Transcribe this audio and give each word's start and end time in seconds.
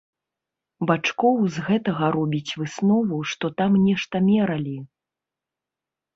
Бачкоў 0.91 1.35
з 1.57 1.65
гэтага 1.67 2.05
робіць 2.15 2.55
выснову, 2.63 3.21
што 3.33 3.53
там 3.61 3.71
нешта 3.85 4.15
мералі. 4.31 4.77